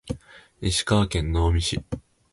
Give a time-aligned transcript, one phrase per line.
[0.61, 1.79] 石川県能美市